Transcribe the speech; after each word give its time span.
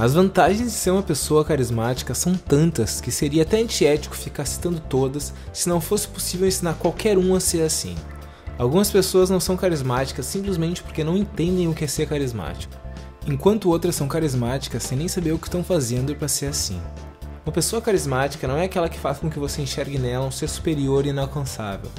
As 0.00 0.14
vantagens 0.14 0.72
de 0.72 0.78
ser 0.78 0.92
uma 0.92 1.02
pessoa 1.02 1.44
carismática 1.44 2.14
são 2.14 2.34
tantas 2.34 3.02
que 3.02 3.10
seria 3.10 3.42
até 3.42 3.58
antiético 3.58 4.16
ficar 4.16 4.46
citando 4.46 4.80
todas 4.80 5.34
se 5.52 5.68
não 5.68 5.78
fosse 5.78 6.08
possível 6.08 6.48
ensinar 6.48 6.72
qualquer 6.72 7.18
um 7.18 7.34
a 7.34 7.38
ser 7.38 7.60
assim. 7.60 7.94
Algumas 8.56 8.90
pessoas 8.90 9.28
não 9.28 9.38
são 9.38 9.58
carismáticas 9.58 10.24
simplesmente 10.24 10.82
porque 10.82 11.04
não 11.04 11.18
entendem 11.18 11.68
o 11.68 11.74
que 11.74 11.84
é 11.84 11.86
ser 11.86 12.08
carismático, 12.08 12.72
enquanto 13.26 13.68
outras 13.68 13.94
são 13.94 14.08
carismáticas 14.08 14.84
sem 14.84 14.96
nem 14.96 15.06
saber 15.06 15.32
o 15.32 15.38
que 15.38 15.48
estão 15.48 15.62
fazendo 15.62 16.16
para 16.16 16.28
ser 16.28 16.46
assim. 16.46 16.80
Uma 17.44 17.52
pessoa 17.52 17.82
carismática 17.82 18.48
não 18.48 18.56
é 18.56 18.64
aquela 18.64 18.88
que 18.88 18.98
faz 18.98 19.18
com 19.18 19.28
que 19.28 19.38
você 19.38 19.60
enxergue 19.60 19.98
nela 19.98 20.24
um 20.24 20.30
ser 20.30 20.48
superior 20.48 21.04
e 21.04 21.10
inalcançável, 21.10 21.90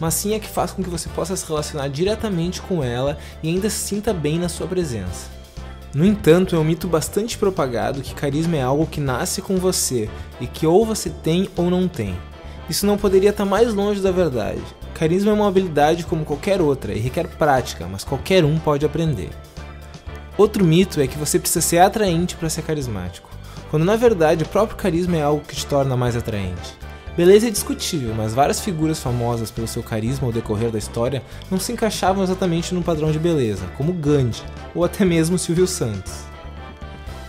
mas 0.00 0.14
sim 0.14 0.34
a 0.34 0.40
que 0.40 0.48
faz 0.48 0.70
com 0.70 0.82
que 0.82 0.88
você 0.88 1.10
possa 1.10 1.36
se 1.36 1.46
relacionar 1.46 1.88
diretamente 1.88 2.62
com 2.62 2.82
ela 2.82 3.18
e 3.42 3.50
ainda 3.50 3.68
se 3.68 3.86
sinta 3.86 4.14
bem 4.14 4.38
na 4.38 4.48
sua 4.48 4.66
presença. 4.66 5.39
No 5.92 6.04
entanto, 6.04 6.54
é 6.54 6.58
um 6.58 6.64
mito 6.64 6.86
bastante 6.86 7.36
propagado 7.36 8.00
que 8.00 8.14
carisma 8.14 8.56
é 8.56 8.62
algo 8.62 8.86
que 8.86 9.00
nasce 9.00 9.42
com 9.42 9.56
você 9.56 10.08
e 10.40 10.46
que 10.46 10.64
ou 10.64 10.86
você 10.86 11.10
tem 11.10 11.48
ou 11.56 11.68
não 11.68 11.88
tem. 11.88 12.16
Isso 12.68 12.86
não 12.86 12.96
poderia 12.96 13.30
estar 13.30 13.44
mais 13.44 13.74
longe 13.74 14.00
da 14.00 14.12
verdade. 14.12 14.62
Carisma 14.94 15.32
é 15.32 15.34
uma 15.34 15.48
habilidade 15.48 16.04
como 16.04 16.24
qualquer 16.24 16.60
outra 16.60 16.92
e 16.92 17.00
requer 17.00 17.26
prática, 17.26 17.88
mas 17.90 18.04
qualquer 18.04 18.44
um 18.44 18.56
pode 18.58 18.86
aprender. 18.86 19.30
Outro 20.38 20.64
mito 20.64 21.00
é 21.00 21.08
que 21.08 21.18
você 21.18 21.40
precisa 21.40 21.60
ser 21.60 21.78
atraente 21.78 22.36
para 22.36 22.48
ser 22.48 22.62
carismático, 22.62 23.28
quando 23.70 23.84
na 23.84 23.96
verdade 23.96 24.44
o 24.44 24.48
próprio 24.48 24.76
carisma 24.76 25.16
é 25.16 25.22
algo 25.22 25.44
que 25.44 25.56
te 25.56 25.66
torna 25.66 25.96
mais 25.96 26.14
atraente. 26.14 26.79
Beleza 27.20 27.48
é 27.48 27.50
discutível, 27.50 28.14
mas 28.14 28.32
várias 28.32 28.60
figuras 28.60 28.98
famosas 28.98 29.50
pelo 29.50 29.68
seu 29.68 29.82
carisma 29.82 30.26
ao 30.26 30.32
decorrer 30.32 30.70
da 30.70 30.78
história 30.78 31.22
não 31.50 31.60
se 31.60 31.70
encaixavam 31.70 32.24
exatamente 32.24 32.74
no 32.74 32.82
padrão 32.82 33.12
de 33.12 33.18
beleza, 33.18 33.66
como 33.76 33.92
Gandhi 33.92 34.42
ou 34.74 34.86
até 34.86 35.04
mesmo 35.04 35.38
Silvio 35.38 35.66
Santos. 35.66 36.14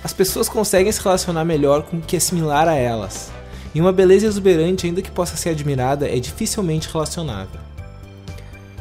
As 0.01 0.13
pessoas 0.13 0.47
conseguem 0.47 0.89
se 0.93 1.01
relacionar 1.01 1.43
melhor 1.43 1.83
com 1.83 1.97
o 1.97 2.01
que 2.01 2.15
é 2.15 2.21
similar 2.21 2.69
a 2.69 2.75
elas, 2.75 3.33
e 3.75 3.81
uma 3.81 3.91
beleza 3.91 4.27
exuberante, 4.27 4.85
ainda 4.85 5.01
que 5.01 5.11
possa 5.11 5.35
ser 5.35 5.49
admirada, 5.49 6.07
é 6.07 6.17
dificilmente 6.21 6.87
relacionável. 6.89 7.59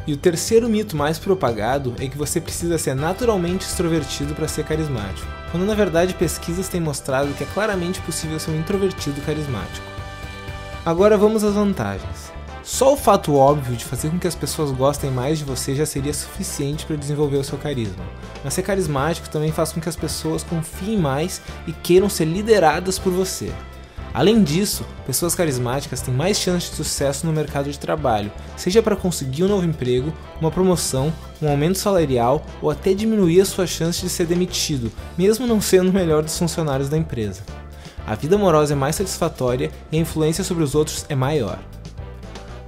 E 0.07 0.13
o 0.13 0.17
terceiro 0.17 0.69
mito 0.69 0.95
mais 0.95 1.19
propagado 1.19 1.93
é 1.99 2.07
que 2.07 2.17
você 2.17 2.39
precisa 2.39 2.77
ser 2.77 2.95
naturalmente 2.95 3.65
extrovertido 3.65 4.33
para 4.33 4.47
ser 4.47 4.63
carismático, 4.63 5.27
quando 5.51 5.65
na 5.65 5.75
verdade 5.75 6.13
pesquisas 6.13 6.69
têm 6.69 6.79
mostrado 6.79 7.33
que 7.33 7.43
é 7.43 7.47
claramente 7.53 7.99
possível 7.99 8.39
ser 8.39 8.51
um 8.51 8.59
introvertido 8.61 9.19
carismático. 9.25 10.00
Agora 10.83 11.15
vamos 11.15 11.43
às 11.43 11.53
vantagens. 11.53 12.33
Só 12.63 12.93
o 12.93 12.97
fato 12.97 13.35
óbvio 13.35 13.75
de 13.75 13.85
fazer 13.85 14.09
com 14.09 14.17
que 14.17 14.27
as 14.27 14.33
pessoas 14.33 14.71
gostem 14.71 15.11
mais 15.11 15.37
de 15.37 15.45
você 15.45 15.75
já 15.75 15.85
seria 15.85 16.11
suficiente 16.11 16.87
para 16.87 16.95
desenvolver 16.95 17.37
o 17.37 17.43
seu 17.43 17.55
carisma. 17.55 18.03
Mas 18.43 18.55
ser 18.55 18.63
carismático 18.63 19.29
também 19.29 19.51
faz 19.51 19.71
com 19.71 19.79
que 19.79 19.87
as 19.87 19.95
pessoas 19.95 20.41
confiem 20.41 20.97
mais 20.97 21.39
e 21.67 21.71
queiram 21.71 22.09
ser 22.09 22.25
lideradas 22.25 22.97
por 22.97 23.13
você. 23.13 23.51
Além 24.11 24.41
disso, 24.41 24.83
pessoas 25.05 25.35
carismáticas 25.35 26.01
têm 26.01 26.15
mais 26.15 26.37
chances 26.37 26.71
de 26.71 26.77
sucesso 26.77 27.27
no 27.27 27.31
mercado 27.31 27.71
de 27.71 27.77
trabalho, 27.77 28.31
seja 28.57 28.81
para 28.81 28.95
conseguir 28.95 29.43
um 29.43 29.49
novo 29.49 29.67
emprego, 29.67 30.11
uma 30.41 30.49
promoção, 30.49 31.13
um 31.39 31.47
aumento 31.47 31.77
salarial 31.77 32.43
ou 32.59 32.71
até 32.71 32.95
diminuir 32.95 33.41
a 33.41 33.45
sua 33.45 33.67
chance 33.67 34.01
de 34.01 34.09
ser 34.09 34.25
demitido, 34.25 34.91
mesmo 35.15 35.45
não 35.45 35.61
sendo 35.61 35.91
o 35.91 35.93
melhor 35.93 36.23
dos 36.23 36.37
funcionários 36.39 36.89
da 36.89 36.97
empresa 36.97 37.43
a 38.11 38.15
vida 38.15 38.35
amorosa 38.35 38.73
é 38.73 38.75
mais 38.75 38.97
satisfatória 38.97 39.71
e 39.89 39.97
a 39.97 40.01
influência 40.01 40.43
sobre 40.43 40.65
os 40.65 40.75
outros 40.75 41.05
é 41.07 41.15
maior. 41.15 41.57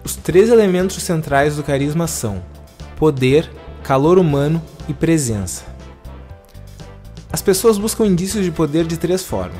Os 0.01 0.15
três 0.15 0.49
elementos 0.49 0.95
centrais 1.03 1.57
do 1.57 1.63
carisma 1.63 2.07
são 2.07 2.41
poder, 2.95 3.51
calor 3.83 4.17
humano 4.17 4.63
e 4.87 4.93
presença. 4.93 5.65
As 7.29 7.41
pessoas 7.41 7.77
buscam 7.77 8.05
indícios 8.05 8.45
de 8.45 8.51
poder 8.51 8.85
de 8.85 8.95
três 8.95 9.21
formas: 9.21 9.59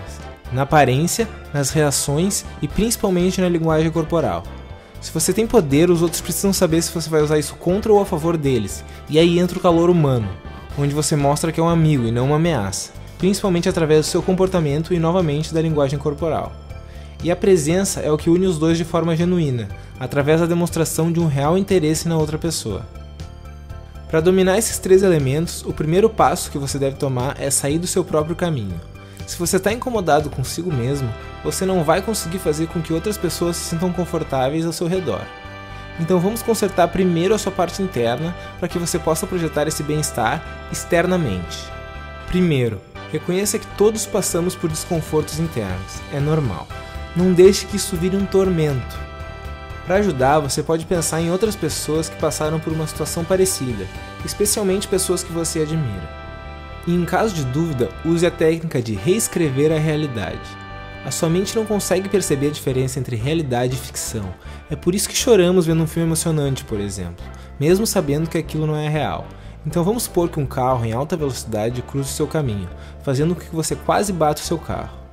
na 0.53 0.62
aparência, 0.62 1.28
nas 1.53 1.70
reações 1.72 2.45
e 2.62 2.68
principalmente 2.70 3.42
na 3.42 3.50
linguagem 3.50 3.92
corporal. 3.92 4.44
Se 5.02 5.12
você 5.12 5.34
tem 5.34 5.45
poder, 5.45 5.90
os 5.90 6.02
outros 6.02 6.22
precisam 6.22 6.53
saber 6.53 6.81
se 6.81 6.94
você 6.94 7.09
vai 7.09 7.22
usar 7.22 7.40
isso 7.40 7.56
contra 7.56 7.91
ou 7.91 8.00
a 8.00 8.06
favor 8.06 8.38
deles, 8.38 8.86
e 9.09 9.19
aí 9.19 9.38
entra 9.38 9.57
o 9.57 9.62
calor 9.62 9.90
humano, 9.90 10.30
onde 10.80 10.96
você 10.96 11.18
mostra 11.18 11.52
que 11.52 11.59
é 11.59 11.63
um 11.63 11.68
amigo 11.68 12.07
e 12.07 12.12
não 12.12 12.28
uma 12.28 12.38
ameaça 12.38 13.03
principalmente 13.23 13.69
através 13.69 14.06
do 14.06 14.09
seu 14.09 14.22
comportamento 14.22 14.94
e 14.94 15.00
novamente 15.00 15.53
da 15.53 15.61
linguagem 15.61 15.97
corporal. 15.97 16.51
E 17.23 17.31
a 17.31 17.35
presença 17.38 18.01
é 18.01 18.11
o 18.11 18.17
que 18.17 18.29
une 18.29 18.45
os 18.45 18.59
dois 18.59 18.78
de 18.78 18.84
forma 18.84 19.16
genuína, 19.16 19.69
através 19.97 20.41
da 20.41 20.45
demonstração 20.45 21.09
de 21.09 21.22
um 21.22 21.25
real 21.25 21.57
interesse 21.57 22.06
na 22.09 22.17
outra 22.17 22.38
pessoa. 22.38 22.85
Para 24.09 24.19
dominar 24.19 24.57
esses 24.57 24.78
três 24.78 25.03
elementos, 25.03 25.63
o 25.66 25.72
primeiro 25.72 26.09
passo 26.09 26.51
que 26.51 26.57
você 26.57 26.78
deve 26.78 26.97
tomar 26.97 27.38
é 27.39 27.50
sair 27.50 27.79
do 27.79 27.88
seu 27.88 28.03
próprio 28.03 28.35
caminho. 28.35 28.75
Se 29.25 29.39
você 29.39 29.56
está 29.56 29.72
incomodado 29.72 30.29
consigo 30.29 30.69
mesmo, 30.69 31.09
você 31.45 31.66
não 31.66 31.81
vai 31.81 32.01
conseguir 32.01 32.39
fazer 32.39 32.67
com 32.67 32.81
que 32.81 32.91
outras 32.91 33.17
pessoas 33.17 33.56
se 33.56 33.69
sintam 33.69 33.94
confortáveis 33.94 34.66
ao 34.66 34.73
seu 34.73 34.85
redor. 34.85 35.22
Então 35.97 36.19
vamos 36.19 36.41
consertar 36.41 36.89
primeiro 36.89 37.33
a 37.33 37.38
sua 37.38 37.53
parte 37.53 37.81
interna 37.81 38.35
para 38.59 38.67
que 38.67 38.78
você 38.78 39.00
possa 39.00 39.25
projetar 39.25 39.66
esse 39.66 39.81
bem-estar 39.81 40.67
externamente. 40.73 41.72
Primeiro, 42.28 42.81
Reconheça 43.13 43.59
que 43.59 43.68
todos 43.78 44.07
passamos 44.07 44.56
por 44.56 44.72
desconfortos 44.72 45.40
internos, 45.40 46.01
é 46.12 46.19
normal. 46.19 46.68
Não 47.16 47.31
deixe 47.31 47.68
que 47.68 47.75
isso 47.75 47.96
vire 47.96 48.18
um 48.18 48.25
tormento. 48.25 48.97
Para 49.85 49.97
ajudar, 49.97 50.40
você 50.40 50.63
pode 50.63 50.88
pensar 50.88 51.22
em 51.22 51.29
outras 51.29 51.56
pessoas 51.56 52.09
que 52.09 52.19
passaram 52.19 52.59
por 52.59 52.74
uma 52.74 52.88
situação 52.88 53.24
parecida, 53.24 53.85
especialmente 54.25 54.88
pessoas 54.88 55.22
que 55.22 55.31
você 55.31 55.62
admira. 55.62 56.09
E 56.88 56.96
em 56.96 57.06
caso 57.06 57.35
de 57.35 57.44
dúvida, 57.44 57.90
use 58.03 58.25
a 58.25 58.31
técnica 58.31 58.81
de 58.81 58.96
reescrever 58.96 59.72
a 59.72 59.78
realidade. 59.78 60.41
A 61.06 61.12
sua 61.12 61.30
mente 61.30 61.56
não 61.56 61.68
consegue 61.68 62.09
perceber 62.09 62.47
a 62.47 62.51
diferença 62.51 62.97
entre 62.97 63.16
realidade 63.16 63.75
e 63.75 63.80
ficção. 63.80 64.34
É 64.72 64.75
por 64.75 64.95
isso 64.95 65.07
que 65.07 65.16
choramos 65.16 65.68
vendo 65.68 65.84
um 65.84 65.88
filme 65.88 66.07
emocionante, 66.07 66.63
por 66.63 66.80
exemplo, 66.80 67.24
mesmo 67.59 67.85
sabendo 67.85 68.28
que 68.28 68.40
aquilo 68.40 68.66
não 68.66 68.75
é 68.75 68.90
real. 68.90 69.28
Então 69.66 69.84
vamos 69.84 70.03
supor 70.03 70.29
que 70.29 70.40
um 70.40 70.46
carro 70.46 70.85
em 70.85 70.91
alta 70.91 71.16
velocidade 71.16 71.81
cruze 71.81 72.09
o 72.09 72.13
seu 72.13 72.28
caminho, 72.28 72.69
fazendo 73.01 73.34
com 73.34 73.41
que 73.41 73.56
você 73.56 73.75
quase 73.75 74.12
bata 74.12 74.41
o 74.41 74.46
seu 74.46 74.57
carro. 74.57 75.03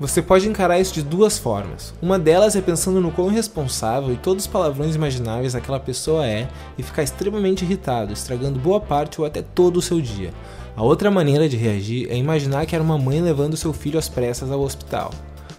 Você 0.00 0.22
pode 0.22 0.48
encarar 0.48 0.80
isso 0.80 0.94
de 0.94 1.02
duas 1.02 1.38
formas. 1.38 1.92
Uma 2.00 2.18
delas 2.18 2.56
é 2.56 2.62
pensando 2.62 3.02
no 3.02 3.12
quão 3.12 3.30
irresponsável 3.30 4.14
e 4.14 4.16
todos 4.16 4.44
os 4.44 4.50
palavrões 4.50 4.94
imagináveis 4.94 5.54
aquela 5.54 5.78
pessoa 5.78 6.26
é 6.26 6.48
e 6.78 6.82
ficar 6.82 7.02
extremamente 7.02 7.66
irritado, 7.66 8.10
estragando 8.10 8.58
boa 8.58 8.80
parte 8.80 9.20
ou 9.20 9.26
até 9.26 9.42
todo 9.42 9.76
o 9.76 9.82
seu 9.82 10.00
dia. 10.00 10.32
A 10.74 10.82
outra 10.82 11.10
maneira 11.10 11.46
de 11.46 11.58
reagir 11.58 12.10
é 12.10 12.16
imaginar 12.16 12.64
que 12.64 12.74
era 12.74 12.82
uma 12.82 12.96
mãe 12.96 13.20
levando 13.20 13.58
seu 13.58 13.74
filho 13.74 13.98
às 13.98 14.08
pressas 14.08 14.50
ao 14.50 14.62
hospital. 14.62 15.10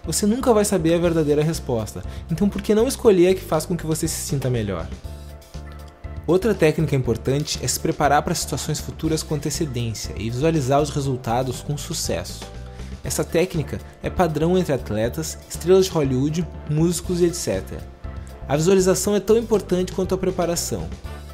Você 0.04 0.26
nunca 0.26 0.52
vai 0.52 0.64
saber 0.64 0.94
a 0.94 0.98
verdadeira 0.98 1.44
resposta, 1.44 2.02
então 2.28 2.48
por 2.48 2.60
que 2.60 2.74
não 2.74 2.88
escolher 2.88 3.28
a 3.28 3.34
que 3.36 3.40
faz 3.40 3.64
com 3.64 3.76
que 3.76 3.86
você 3.86 4.08
se 4.08 4.26
sinta 4.26 4.50
melhor? 4.50 4.88
Outra 6.24 6.54
técnica 6.54 6.94
importante 6.94 7.58
é 7.62 7.66
se 7.66 7.80
preparar 7.80 8.22
para 8.22 8.34
situações 8.34 8.78
futuras 8.78 9.24
com 9.24 9.34
antecedência 9.34 10.14
e 10.16 10.30
visualizar 10.30 10.80
os 10.80 10.90
resultados 10.90 11.62
com 11.62 11.76
sucesso. 11.76 12.44
Essa 13.02 13.24
técnica 13.24 13.80
é 14.02 14.08
padrão 14.08 14.56
entre 14.56 14.72
atletas, 14.72 15.36
estrelas 15.48 15.86
de 15.86 15.90
Hollywood, 15.90 16.46
músicos 16.70 17.20
e 17.20 17.24
etc. 17.24 17.80
A 18.46 18.56
visualização 18.56 19.16
é 19.16 19.20
tão 19.20 19.36
importante 19.36 19.92
quanto 19.92 20.14
a 20.14 20.18
preparação. 20.18 20.88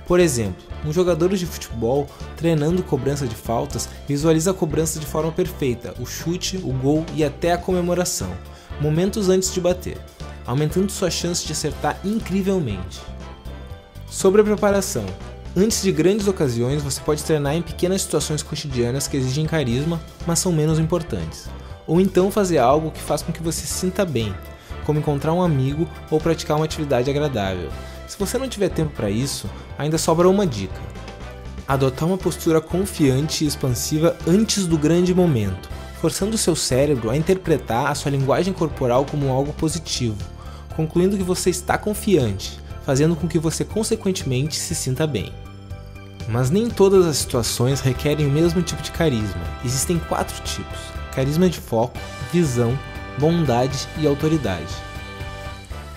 Por 0.07 0.19
exemplo, 0.21 0.65
um 0.87 0.91
jogador 0.91 1.35
de 1.35 1.45
futebol 1.45 2.07
treinando 2.35 2.83
cobrança 2.83 3.27
de 3.27 3.35
faltas 3.35 3.87
visualiza 4.07 4.53
a 4.53 4.55
cobrança 4.55 4.99
de 4.99 5.05
forma 5.05 5.31
perfeita, 5.31 5.95
o 6.01 6.07
chute, 6.07 6.57
o 6.57 6.73
gol 6.73 7.05
e 7.15 7.23
até 7.23 7.53
a 7.53 7.59
comemoração, 7.59 8.31
momentos 8.81 9.29
antes 9.29 9.53
de 9.53 9.61
bater, 9.61 9.99
aumentando 10.47 10.91
sua 10.91 11.11
chance 11.11 11.45
de 11.45 11.53
acertar 11.53 12.01
incrivelmente. 12.03 13.18
Sobre 14.11 14.41
a 14.41 14.45
preparação. 14.45 15.05
Antes 15.55 15.83
de 15.83 15.93
grandes 15.93 16.27
ocasiões, 16.27 16.83
você 16.83 16.99
pode 16.99 17.23
treinar 17.23 17.55
em 17.55 17.61
pequenas 17.61 18.01
situações 18.01 18.43
cotidianas 18.43 19.07
que 19.07 19.19
exigem 19.19 19.45
carisma, 19.45 20.01
mas 20.27 20.39
são 20.39 20.51
menos 20.51 20.79
importantes. 20.79 21.47
Ou 21.87 22.01
então 22.01 22.31
fazer 22.31 22.57
algo 22.57 22.91
que 22.91 23.03
faz 23.03 23.21
com 23.21 23.33
que 23.33 23.43
você 23.43 23.67
se 23.67 23.75
sinta 23.75 24.07
bem, 24.07 24.35
como 24.87 24.99
encontrar 24.99 25.35
um 25.35 25.43
amigo 25.43 25.87
ou 26.11 26.19
praticar 26.19 26.57
uma 26.57 26.65
atividade 26.65 27.11
agradável. 27.11 27.69
Se 28.07 28.19
você 28.19 28.39
não 28.39 28.49
tiver 28.49 28.71
tempo 28.71 28.95
para 28.97 29.11
isso, 29.11 29.49
ainda 29.77 29.99
sobra 29.99 30.27
uma 30.27 30.47
dica: 30.47 30.81
adotar 31.67 32.09
uma 32.09 32.17
postura 32.17 32.63
confiante 32.63 33.45
e 33.45 33.47
expansiva 33.47 34.17
antes 34.27 34.67
do 34.67 34.79
grande 34.79 35.15
momento, 35.15 35.69
forçando 36.01 36.39
seu 36.39 36.57
cérebro 36.57 37.11
a 37.11 37.17
interpretar 37.17 37.91
a 37.91 37.95
sua 37.95 38.11
linguagem 38.11 38.55
corporal 38.55 39.05
como 39.05 39.31
algo 39.31 39.53
positivo, 39.53 40.17
concluindo 40.75 41.17
que 41.17 41.23
você 41.23 41.51
está 41.51 41.77
confiante 41.77 42.68
fazendo 42.89 43.15
com 43.15 43.29
que 43.29 43.39
você 43.39 43.67
consequentemente 43.67 44.57
se 44.57 44.75
sinta 44.75 45.07
bem. 45.07 45.31
Mas 46.27 46.49
nem 46.49 46.71
todas 46.71 47.05
as 47.05 47.19
situações 47.19 47.83
requerem 47.83 48.27
o 48.27 48.31
mesmo 48.31 48.63
tipo 48.63 48.81
de 48.81 48.91
carisma. 48.91 49.43
Existem 49.63 49.99
quatro 49.99 50.43
tipos: 50.43 50.79
carisma 51.15 51.51
de 51.51 51.61
foco, 51.61 51.99
visão, 52.33 52.79
bondade 53.19 53.87
e 53.99 54.07
autoridade. 54.07 54.73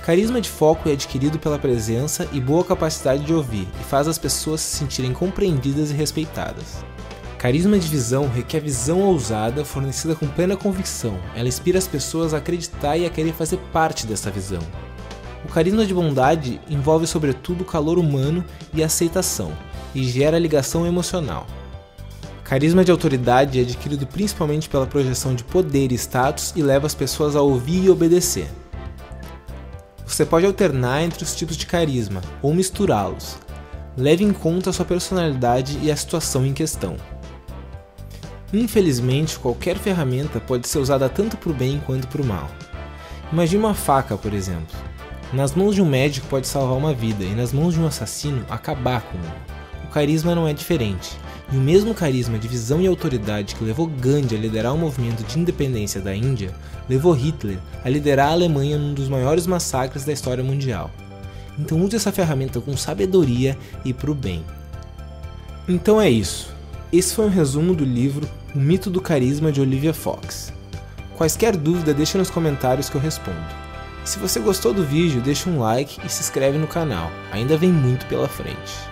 Carisma 0.06 0.42
de 0.42 0.50
foco 0.50 0.90
é 0.90 0.92
adquirido 0.92 1.40
pela 1.40 1.58
presença 1.58 2.28
e 2.34 2.42
boa 2.42 2.66
capacidade 2.66 3.24
de 3.24 3.34
ouvir 3.34 3.70
e 3.80 3.84
faz 3.86 4.10
as 4.10 4.18
pessoas 4.18 4.60
se 4.60 4.80
sentirem 4.80 5.14
compreendidas 5.14 5.92
e 5.92 5.94
respeitadas. 5.94 6.84
Carisma 7.38 7.80
de 7.80 7.88
visão 7.88 8.28
requer 8.28 8.60
visão 8.60 9.00
ousada, 9.00 9.64
fornecida 9.64 10.14
com 10.14 10.28
plena 10.28 10.58
convicção. 10.58 11.18
Ela 11.38 11.48
inspira 11.48 11.78
as 11.80 11.88
pessoas 11.88 12.34
a 12.34 12.38
acreditar 12.38 12.98
e 12.98 13.06
a 13.06 13.10
querer 13.10 13.32
fazer 13.32 13.60
parte 13.72 14.06
dessa 14.06 14.30
visão. 14.30 14.62
O 15.44 15.48
carisma 15.48 15.86
de 15.86 15.94
bondade 15.94 16.62
envolve 16.70 17.08
sobretudo 17.08 17.66
calor 17.66 17.98
humano 17.98 18.46
e 18.74 18.84
aceitação, 18.84 19.52
e 19.94 20.04
gera 20.04 20.40
ligação 20.40 20.86
emocional. 20.86 21.48
Carisma 22.44 22.84
de 22.84 22.92
autoridade 22.92 23.60
é 23.60 23.62
adquirido 23.62 24.06
principalmente 24.06 24.68
pela 24.68 24.86
projeção 24.86 25.34
de 25.34 25.44
poder 25.44 25.92
e 25.92 25.96
status 25.96 26.54
e 26.56 26.62
leva 26.62 26.86
as 26.86 26.94
pessoas 26.94 27.36
a 27.36 27.42
ouvir 27.42 27.86
e 27.86 27.90
obedecer. 27.90 28.48
Você 30.06 30.26
pode 30.26 30.46
alternar 30.46 31.02
entre 31.02 31.24
os 31.24 31.34
tipos 31.34 31.56
de 31.56 31.66
carisma 31.66 32.22
ou 32.42 32.54
misturá-los. 32.54 33.38
Leve 33.96 34.26
em 34.26 34.34
conta 34.34 34.70
a 34.70 34.74
sua 34.74 34.84
personalidade 34.84 35.80
e 35.82 35.90
a 35.90 35.96
situação 35.96 36.46
em 36.46 36.54
questão. 36.54 36.98
Infelizmente, 38.54 39.40
qualquer 39.40 39.78
ferramenta 39.78 40.42
pode 40.42 40.68
ser 40.68 40.80
usada 40.80 41.08
tanto 41.08 41.38
para 41.38 41.52
o 41.52 41.54
bem 41.54 41.82
quanto 41.86 42.10
para 42.10 42.22
o 42.22 42.26
mal. 42.26 42.50
Imagine 43.32 43.64
uma 43.64 43.74
faca, 43.74 44.18
por 44.18 44.34
exemplo. 44.34 44.78
Nas 45.34 45.56
mãos 45.56 45.76
de 45.76 45.82
um 45.82 45.86
médico 45.86 46.28
pode 46.28 46.46
salvar 46.46 46.78
uma 46.78 46.94
vida 46.94 47.24
e 47.24 47.34
nas 47.34 47.54
mãos 47.54 47.74
de 47.74 47.80
um 47.80 47.88
assassino 47.88 48.46
acabar 48.50 49.02
com 49.02 49.18
uma. 49.18 49.36
O 49.86 49.88
carisma 49.88 50.36
não 50.36 50.46
é 50.46 50.52
diferente. 50.52 51.18
E 51.50 51.56
o 51.56 51.62
mesmo 51.62 51.94
carisma 51.94 52.38
de 52.38 52.50
visão 52.50 52.82
e 52.82 52.88
autoridade 52.88 53.56
que 53.56 53.64
levou 53.64 53.88
Gandhi 53.88 54.36
a 54.36 54.40
liderar 54.40 54.74
o 54.74 54.78
movimento 54.78 55.24
de 55.24 55.40
independência 55.40 56.02
da 56.02 56.14
Índia, 56.14 56.54
levou 56.90 57.14
Hitler 57.14 57.60
a 57.84 57.88
liderar 57.88 58.28
a 58.28 58.32
Alemanha 58.32 58.78
num 58.78 58.94
dos 58.94 59.08
maiores 59.08 59.48
massacres 59.48 60.04
da 60.04 60.12
história 60.12 60.44
mundial. 60.44 60.92
Então 61.58 61.82
use 61.82 61.96
essa 61.96 62.12
ferramenta 62.12 62.60
com 62.60 62.76
sabedoria 62.76 63.58
e 63.86 63.94
para 63.94 64.12
o 64.12 64.16
bem. 64.16 64.44
Então 65.66 66.02
é 66.02 66.10
isso. 66.10 66.54
Esse 66.92 67.16
foi 67.16 67.26
um 67.26 67.30
resumo 67.30 67.74
do 67.74 67.86
livro 67.86 68.30
O 68.54 68.60
Mito 68.60 68.90
do 68.90 69.00
Carisma 69.00 69.50
de 69.50 69.62
Olivia 69.62 69.94
Fox. 69.94 70.52
Quaisquer 71.18 71.56
dúvida, 71.56 71.94
deixa 71.94 72.18
nos 72.18 72.30
comentários 72.30 72.90
que 72.90 72.96
eu 72.96 73.02
respondo. 73.02 73.71
Se 74.04 74.18
você 74.18 74.40
gostou 74.40 74.74
do 74.74 74.84
vídeo, 74.84 75.22
deixa 75.22 75.50
um 75.50 75.60
like 75.60 76.00
e 76.06 76.10
se 76.10 76.22
inscreve 76.22 76.58
no 76.58 76.68
canal, 76.68 77.12
ainda 77.32 77.56
vem 77.56 77.72
muito 77.72 78.06
pela 78.08 78.28
frente. 78.28 78.91